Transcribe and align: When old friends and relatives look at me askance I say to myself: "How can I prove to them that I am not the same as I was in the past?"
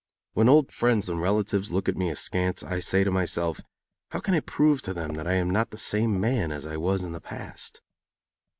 When 0.33 0.49
old 0.49 0.71
friends 0.71 1.09
and 1.09 1.21
relatives 1.21 1.71
look 1.71 1.87
at 1.87 1.95
me 1.95 2.09
askance 2.09 2.63
I 2.63 2.79
say 2.79 3.03
to 3.03 3.11
myself: 3.11 3.61
"How 4.09 4.19
can 4.19 4.33
I 4.33 4.39
prove 4.39 4.81
to 4.81 4.95
them 4.95 5.13
that 5.13 5.27
I 5.27 5.33
am 5.33 5.51
not 5.51 5.69
the 5.69 5.77
same 5.77 6.25
as 6.25 6.65
I 6.65 6.75
was 6.77 7.03
in 7.03 7.11
the 7.11 7.21
past?" 7.21 7.81